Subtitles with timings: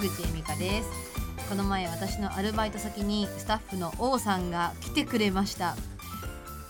[0.00, 0.88] 口恵美香です。
[1.50, 5.76] この前私のアルバイト先にスタッフの王さんが来てくれました。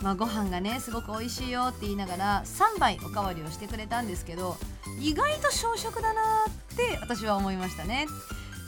[0.03, 4.57] まあ、ご飯がねすごく美味しいよって言いながら3杯おかわりをしてくれたんですけど
[4.99, 8.07] 意外と小食だなって私は思いましたね。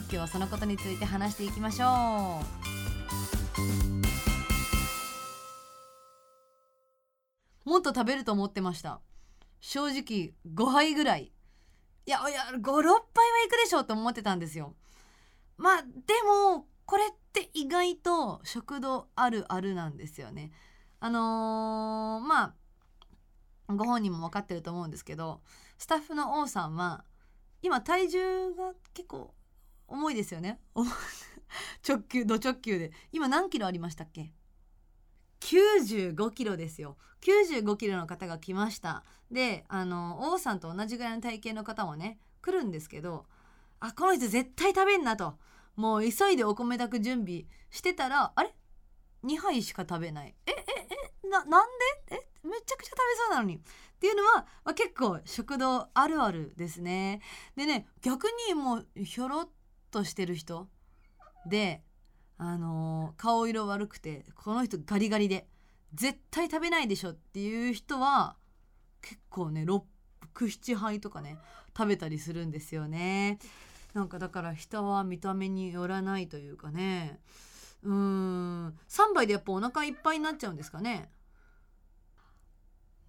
[0.03, 2.39] 今日はそのことについて話していきましょ
[7.65, 7.69] う。
[7.69, 9.01] もっと食べると思ってました。
[9.59, 11.33] 正直5杯ぐらい。
[12.05, 12.99] いやいや56杯は
[13.45, 14.75] いくでしょうと思ってたんですよ。
[15.57, 15.89] まあで
[16.23, 20.51] もこれって意外と食堂あるあるなんですよね。
[20.99, 22.53] あのー、まあ
[23.73, 25.41] ご本人も分かってると思うんですけど
[25.77, 27.05] スタッフの王さんは
[27.61, 29.33] 今体重が結構
[29.87, 30.59] 重いですよね。
[31.87, 32.91] 直球ド直球で。
[33.11, 34.33] 今何キロありましたっけ？
[35.43, 36.97] 95キロですよ。
[37.21, 39.03] 95キロの方が来ました。
[39.31, 43.25] であの王さんと同じぐらいの体型の方もね来るんですけど
[43.79, 45.35] あこの人絶対食べんなと。
[45.75, 48.53] もう急いでお米炊く準備してたらあれ
[49.23, 50.35] ？2杯しか食べない。
[50.45, 50.65] ええ
[51.25, 51.67] えななん
[52.09, 52.15] で？
[52.15, 53.57] えめちゃくちゃ食べそうなのに。
[53.57, 53.59] っ
[53.99, 57.21] ていうのは、まあ、結構食堂あるあるですね。
[57.55, 59.49] でね逆にもうひょろっ
[59.91, 60.67] としてる人
[61.45, 61.83] で
[62.37, 65.47] あの、顔色悪くてこの人ガリガリで
[65.93, 68.35] 絶対食べないでしょっていう人は
[69.01, 71.37] 結構ね67杯とかね
[71.77, 73.39] 食べたりするんですよね。
[73.93, 77.19] なんかだから人は見た目によらないというかね。
[77.83, 78.67] うーん。
[78.89, 81.09] 3杯でやっぱお腹いっぱいになっちゃうんですかね。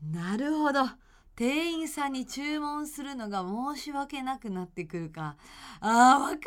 [0.03, 0.81] なるほど。
[1.37, 3.43] 店員さんに注文するのが
[3.75, 5.37] 申し訳なくなってくるか。
[5.81, 6.41] あーわかるわ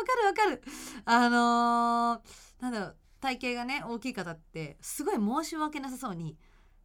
[0.00, 0.62] わかるわかる
[1.04, 6.36] あのー、なんだろう体型がね大きい方ってすごい申し訳なさそうに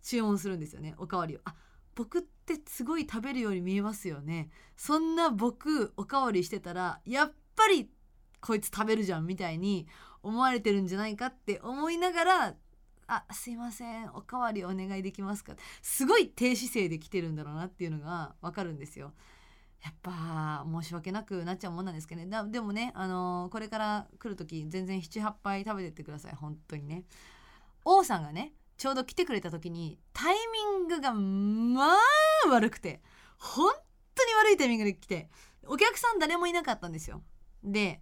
[0.04, 1.56] 注文するんですよねおかわりをあ
[1.96, 7.90] 僕ってすごい食べるように見えますよねそんな僕おかわりしてたらやっぱり
[8.42, 9.88] こいつ食べるじゃんみたいに
[10.22, 12.56] 思われてるんじゃないかって思いながら
[13.08, 19.14] 「あすいませんおかわりお願いできますか?」すごい低姿勢で来てるんだろうなっていうのが分かるんですよ。
[19.86, 27.04] やっぱ申し訳なくなっちゃうもんなんですけどねでもね、あのー、これから来る時全然78杯食べてってください本当にね。
[27.84, 33.04] 王さんがねちょうど来てくれた時にタイミングがまあ悪くて
[33.38, 33.72] 本
[34.16, 35.30] 当に悪いタイミングで来て
[35.68, 37.22] お客さん誰もいなかったんですよ。
[37.64, 38.02] で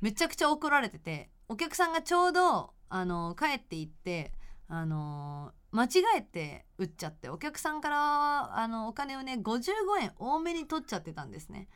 [0.00, 4.32] めちゃくちゃ怒られててお客さんがちょうどあの帰っていって
[4.68, 5.88] あの間違
[6.18, 9.64] えて売っちゃってお客さんからあのお金をね55
[10.02, 11.68] 円多めに取っちゃってたんですね。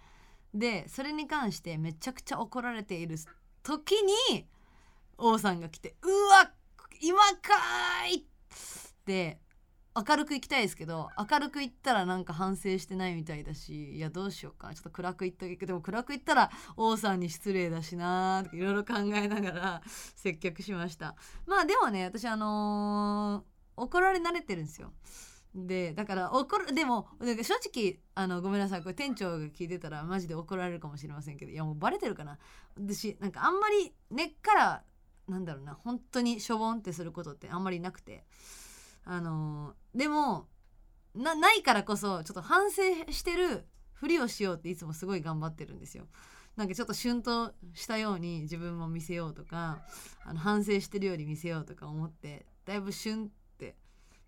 [0.54, 3.16] でそれに関してめちゃくちゃ怒られている
[3.62, 3.92] 時
[4.30, 4.46] に
[5.18, 6.52] 王さんが来て「うわ
[7.00, 9.40] 今かーい!」って
[10.08, 19.82] 明るく行きたいですけど明るく行ったらなんか反省してないみたいだしいやどうしようかちょっと暗く行ったけどでも暗く行ったら王さんに失礼だしなーとかいろいろ考えながら
[20.14, 24.92] 接客しましたまあでもね私あのー、怒られ慣れてるんですよ。
[25.54, 28.82] でだから怒るでも正直あのごめんなさい。
[28.82, 31.52] これ店長が聞いてたらマジで怒られるかもしれませんけど。
[31.52, 32.38] いやもうバレてるかな。
[32.76, 34.84] 私なんかあんまり根っから
[35.28, 35.74] なんだろうな。
[35.74, 38.24] 本当にしょぼんってすることってあんまりなくて。
[39.08, 40.48] あのでも
[41.14, 42.82] なないからこそちょっと反省
[43.12, 46.06] してるふりをしようっていつもすごい頑張ってるんですよ。
[46.56, 49.82] なんかちょっとシュンとしたように自分も見せようとか
[50.24, 53.30] あの反省してるように見せようとか思ってだいぶシュン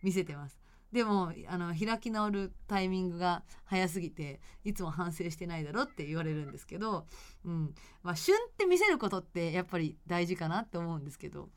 [0.03, 0.59] 見せてます。
[0.93, 7.07] でもあの開き直るタイミングが早すぎていつも反省してないだろって言われるんですけど、
[7.45, 11.51] うんまあ、旬って見せることってやっぱり大事かなって思うんですけど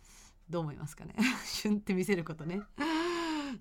[0.50, 1.16] どう思いますかね？
[1.46, 2.62] 旬って見せることね。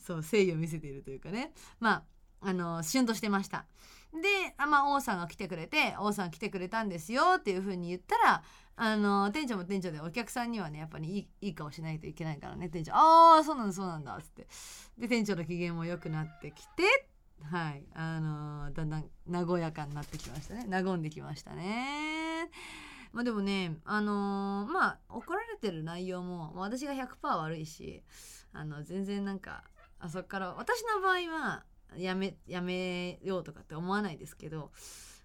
[0.00, 2.04] そう誠意を見せているというかねま
[2.40, 3.66] ああのシュンとしてました
[4.12, 8.42] であ、まあ、王さんが来てくれて王さん来てくれたんですよっていう風に言ったら
[8.76, 14.46] あの店長も店長でお客さんにはねやっぱりいいいい顔しないといけないからね店長「ああそうなんだそうなんだ」っつって
[14.98, 17.08] で店長の機嫌も良くなってきて
[17.42, 19.10] はいあのだんだん
[19.46, 22.50] 和やかになってきましたね和んできましたね。
[23.12, 28.02] まあでもねあのー、まあ怒られてる内容も私が100%悪いし
[28.52, 29.64] あの全然なんか
[29.98, 31.64] あそこから私の場合は
[31.96, 34.70] やめやめようとかって思わないですけど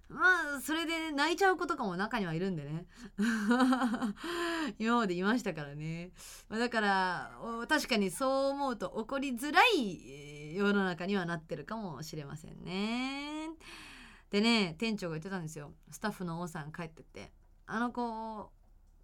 [0.08, 0.20] ま
[0.58, 2.86] あそれで泣いちゃう子とかも中にはいるんでね。
[4.78, 6.12] 今までいましたからね、
[6.48, 7.32] ま、だから
[7.68, 13.50] 確かにそう思うと怒りづらい世の中にはなってるかもしれませんね。
[14.30, 15.74] でね店長が言ってたんですよ。
[15.90, 17.32] スタッフの王さん帰ってって
[17.66, 18.52] 「あの子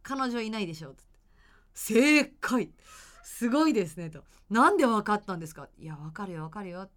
[0.04, 1.04] 彼女いないでしょ」って。
[1.74, 2.72] 正解。
[3.24, 4.24] すごいですねと。
[4.50, 5.68] なんで分かったんですか？
[5.80, 6.90] いや分かるよ分かるよ。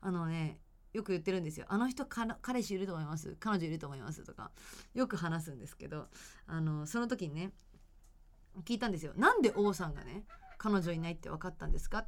[0.00, 0.58] あのね
[0.92, 1.66] よく言ってるんですよ。
[1.68, 3.36] あの人彼氏いると思います？
[3.40, 4.24] 彼女いると思います？
[4.24, 4.50] とか
[4.94, 6.06] よく話すんですけど
[6.46, 7.52] あのその時にね
[8.64, 9.12] 聞いたんですよ。
[9.16, 10.24] なんで王さんがね
[10.56, 12.06] 彼女いないって分かったんですか？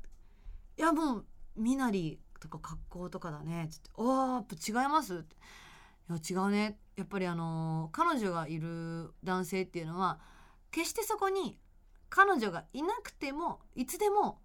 [0.76, 1.26] いやもう
[1.56, 5.36] 身なりとか格好とかだね」つって「ああやっぱ違います」って
[6.08, 10.20] 「いや違うね」やっぱりあの、彼女がいる男性っていうのは
[10.70, 11.58] 決してそこに
[12.10, 14.42] 彼女がいなくてもいつでも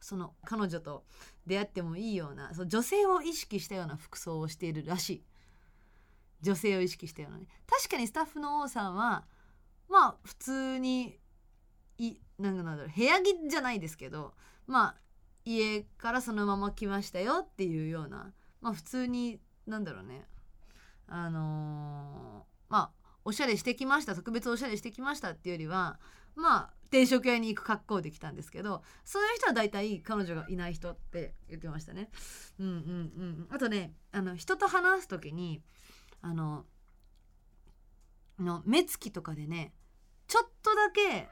[0.00, 1.04] その彼女と
[1.46, 5.24] 出会ってもいいようなその女性を意識したような服装をしているらしい。
[6.42, 7.46] 女性を意識したようなね。
[7.66, 9.24] 確かにスタッフの王さんは
[9.88, 11.18] まあ普通に
[11.98, 14.34] いなんだろう部屋着じゃないですけど
[14.66, 14.96] まあ
[15.44, 20.26] 家からそのまま来ましたよっていうようなまあ普通になんだろうね。
[21.08, 22.90] あのー、まあ
[23.24, 25.98] おしゃれしてきました特別おしゃれしてきましたっていうよりは
[26.36, 32.10] まあ定食屋に行く格好できたんですけどそういう人は大体彼女がいない人って言ってましたね。
[32.60, 32.74] うんうんう
[33.24, 35.62] ん、あとねあの人と話す時に
[36.22, 36.64] あの
[38.38, 39.72] の目つきとかでね
[40.28, 41.28] ちょっとだけ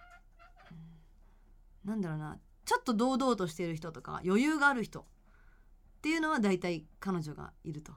[1.84, 5.04] なんだろうなちょっと堂々としてる人とか余裕がある人っ
[6.02, 7.92] ていうのは大体彼女がいると。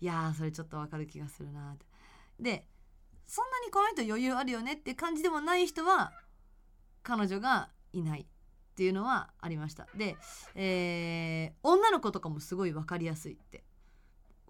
[0.00, 1.86] いやそれちょっとわかる気がするなって。
[2.40, 2.66] で
[3.26, 6.12] そんなにこの人余裕あるよねって感じでもない人は
[7.02, 8.26] 彼女がいないっ
[8.74, 9.86] ていうのはありました。
[9.96, 10.16] で、
[10.54, 13.64] えー、女の子とかもすごい分かりやすいって。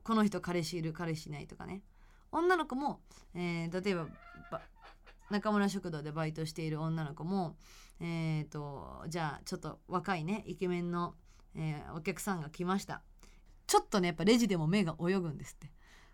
[0.03, 1.83] この人彼氏いる彼氏いないとかね。
[2.33, 3.01] 女の子も、
[3.35, 4.09] えー、例えば
[5.31, 7.57] 中村食堂でバイトしている女の子も
[8.05, 11.15] えーと、じゃあちょっと若いねイケメンの、
[11.55, 13.03] えー、お客さんが来ました。
[13.69, 15.71] ちょっとねやっぱレジでも目が泳ぐんですって。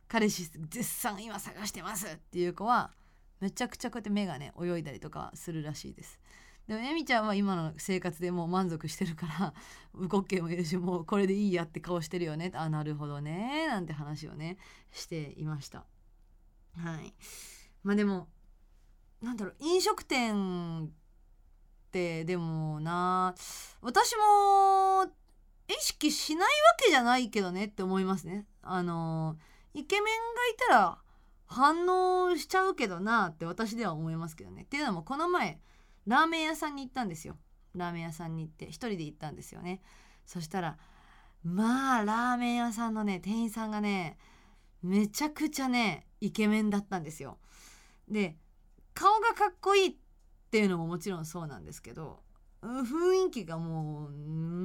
[0.06, 2.92] 彼氏絶賛今探してますっていう子は
[3.40, 6.18] めちゃくちゃこうやって目がね泳いだりとかするらしいです。
[6.66, 9.54] でもエミちゃんは今の生活でもう満足してるから
[9.94, 12.52] 動けもいるしもうこれでいいやって顔してるよね。
[12.54, 13.66] あなるほどね。
[13.68, 14.58] なんて話をね
[14.90, 15.86] していました。
[16.76, 17.14] はい。
[17.82, 18.28] まあでも
[19.22, 20.88] なんだろう飲食店っ
[21.90, 23.34] てでもな
[23.80, 25.06] 私も
[25.68, 26.48] 意識しないわ
[26.84, 28.46] けじゃないけどねって思いますね。
[28.62, 29.38] あの
[29.72, 30.10] イケメンが
[30.48, 30.98] いたら
[31.48, 34.62] 反応しちゃうけどなって私では思いますけどね。
[34.62, 35.60] っていうのもこの前
[36.06, 37.36] ラーメン屋さんに行ったんですよ。
[37.74, 39.80] ラーメン屋さんに行って一人で行ったんですよね。
[40.26, 40.78] そしたら
[41.42, 44.18] まあラーメン屋さんのね店員さんがね
[44.82, 47.38] めちゃくちゃねイケメンだったんですよ。
[48.08, 48.36] で
[48.94, 49.96] 顔がかっこいいっ
[50.50, 52.20] ていうのももちろんそうなんですけど
[52.62, 54.08] 雰囲気がも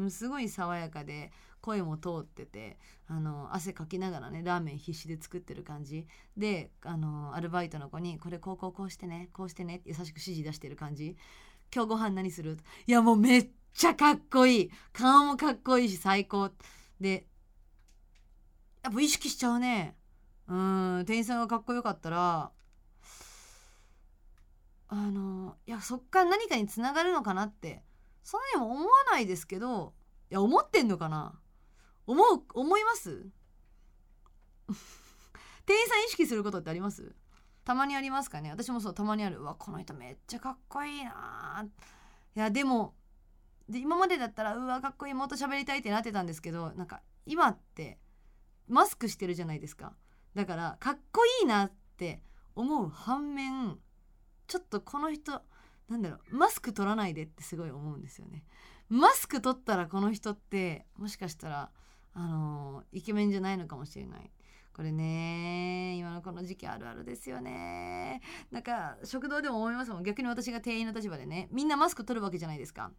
[0.05, 1.31] うすごい爽やかで
[1.63, 2.77] 声も通ってて
[3.07, 6.05] あの汗かきながらねラーメン必死で作ってる感じ。
[6.35, 11.15] であのアルバイトの子に「これこうこうこうしてねこうしてね」優しく指示出してる感じ
[11.73, 14.71] 「今日ご飯何する?」いやもうめっちゃかっこいい。
[14.91, 16.51] 顔もかっこいいし最高。
[16.99, 17.25] で
[18.83, 19.97] やっぱ意識しちゃうね。
[20.47, 22.51] うん店員さんがかっこよかったら。
[24.89, 27.83] あのいやそっから何かにつながるのかなって。
[28.21, 29.93] そんなにも思わないですけど
[30.31, 31.39] いや思ってんのかな。
[32.05, 33.25] 思う思います？
[35.65, 37.15] 店員さん意識することってあります？
[37.63, 38.49] たまにありますかね？
[38.51, 39.37] 私もそうたまにある。
[39.39, 41.65] うわこの人めっちゃかっこいいな
[42.35, 42.95] いやでも
[43.69, 47.99] で今までだったらうわかっこいいもっと喋りたいってなってたんですけどなんか今って
[48.67, 49.95] マスクしてるじゃないですか。
[50.35, 52.21] だからかっこいいなって
[52.55, 53.79] 思う反面
[54.47, 55.41] ちょっとこの人
[55.87, 58.43] なんだろうマスク取らないでってすごい思うんですよね。
[58.89, 61.71] マスク取ったらこの人ってもしかしたら
[62.13, 64.31] あの、イケメンじゃないのかもしれない。
[64.73, 68.21] これね今のこの時期あるあるですよね。
[68.49, 70.03] なんか食堂でも思いますもん。
[70.03, 72.91] 逆に私が店員の立場でねみんなマスク取るわけじゃないですか。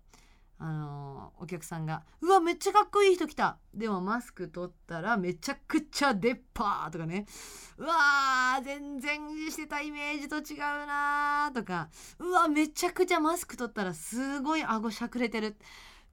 [0.56, 7.26] あのお客さんが「うわめっちゃかっこいい人来た!」でもマスク取ったらめちゃくちゃ出っ歯とかね
[7.76, 11.88] 「うわー全然してたイメージと違うな」とか
[12.20, 15.56] 「うわめちゃくちゃマスク取ったらすごい顎しゃくれてる。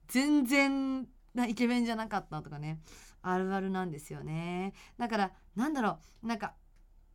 [0.08, 1.06] 全然
[1.48, 2.80] イケメンじゃなかった」とかね。
[3.24, 4.74] あるあるなんですよね。
[4.98, 6.26] だからなんだろう。
[6.26, 6.54] なんか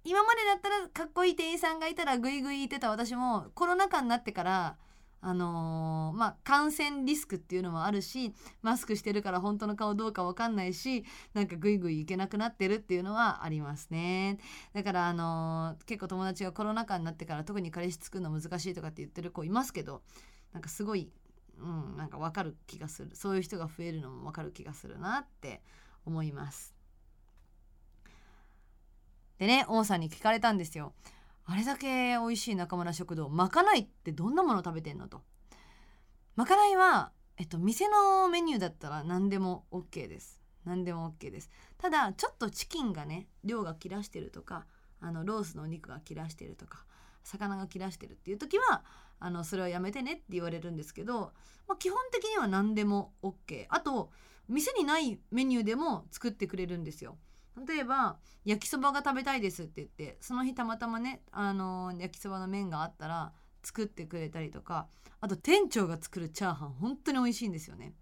[0.04, 2.90] 今までだったらかっこいい店員さんがいたらグイグイ言ってた。
[2.90, 4.78] 私もコロナ禍になってから
[5.20, 14.38] あのー、まあ、感染リスクっていうのもあるしマスクしてるから本当の顔どうか分かんないしなんかグイグイいけなくなってるっていうのはありますね。
[14.74, 20.02] だからあのー、結構友達がコロナ禍になってから特に彼氏作るの難しいとかって言ってる子いますけど
[20.54, 21.12] なんかすごい
[21.60, 23.16] うんなんか分かる気がする。
[23.16, 25.62] そういう人が増えるのも分かる気がするなって
[26.06, 26.76] 思います。
[29.38, 30.94] でね王さんに聞かれたんですよ。
[31.46, 35.22] あれだけ美味しい中村食堂まかないってどんなもの食べてんのと。
[36.36, 40.42] まかないは、えっと、店のメニューだったら何でも OK です。
[40.66, 41.50] 何でも OK です。
[41.78, 44.66] ただちょっとチキンがね量が切らしてるとか
[45.00, 46.86] あのロースのお肉が切らしてるとか
[47.24, 48.84] 魚が切らしてるっていう時は
[49.20, 51.32] あのそれはやめてねって言われるんですけど、
[51.68, 54.12] まあ、基本的には何でも OK あと
[54.48, 57.18] 店にないメニューでも作ってくれるんですよ。
[57.68, 63.34] 例えば焼きそばが食べたいですって言ってその日たまたまねあの焼きそばの麺があったら
[63.64, 64.88] 作ってくれたりとか
[65.20, 67.94] あと店長が作るチャーハン本当に美味しいんですよね。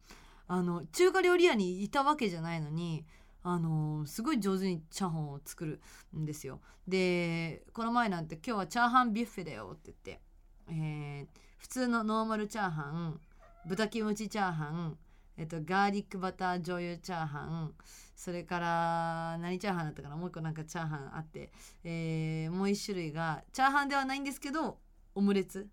[0.47, 3.05] あの中華料理屋にいたわけじゃないのに
[3.41, 5.81] あのすごい上手にチャーハンを作る
[6.15, 6.61] んですよ。
[6.87, 10.21] でこの前なんて今日はチャーハンビュッフェだよって言って、
[10.69, 13.19] えー、普通のノーマルチャーハン
[13.67, 14.97] 豚キムチチャーハン
[15.37, 17.73] えっと、ガーリックバター醤油チャーハン
[18.15, 20.15] それから何チャーハンだったかな？
[20.15, 21.51] もう一個なんかチャーハンあって、
[21.83, 24.77] えー、もう一種類がチャーハンではないんですけど
[25.13, 25.67] オムレツ。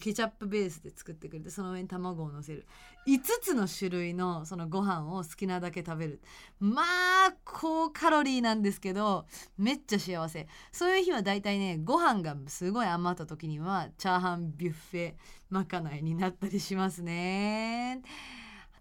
[0.00, 2.66] ケチャップベースで作ってくれてその上に卵をのせる。
[3.06, 6.20] 5つの種類のそのご飯を好きなだけ食べる。
[6.58, 9.26] まあ高カロリーなんですけど
[9.58, 10.48] めっちゃ幸せ。
[10.72, 15.14] そういう日はだいたいねご飯がすごい余った時にはチャーハンビュッフェ
[15.50, 18.02] まかないになったりしますね。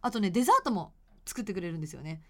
[0.01, 0.93] あとねデザートも
[1.25, 2.21] 作ってくれるんですよね。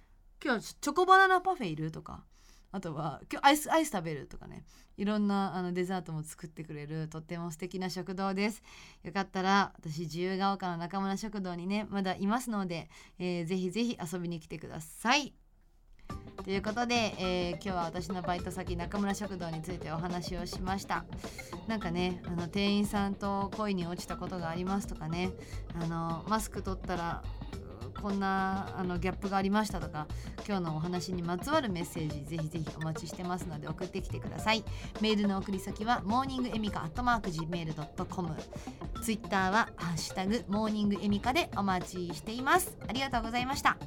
[0.43, 2.23] 今日チョコバナナパフェいるとか。
[2.71, 4.63] あとは今日アイスアイス食べるとかね。
[4.97, 8.61] いろんなあのデザートも作ってくれるとっても素敵な食堂です。
[9.03, 15.33] よかったら私自由が丘の中村食堂にねまだいますので、えー、ぜひぜひ遊びに来てください。
[16.43, 21.05] ということで、えー、今日は私のバイト先中村食堂についてお話をしました。
[21.67, 25.31] なんかねあの店員さんと恋に落ちたことがありますとかね。
[25.81, 27.23] あのマスク取ったら
[28.01, 30.07] こんなあのギャップがありましたとか
[30.47, 34.63] 今日のお話にまつわるメッセージぜひぜひお待ちしてますので送ってきてください。
[35.01, 38.35] メールの送り先はモーニングエミカアットマーク Gmail.com
[39.01, 42.77] ツイッターはハッシュタグモーニングエミカでお待ちしています。
[42.87, 43.77] ありがとうございました。